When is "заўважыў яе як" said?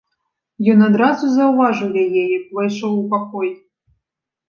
1.35-2.51